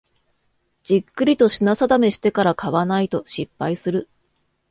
[0.81, 4.09] じっくりと品定めしてから買わないと失敗する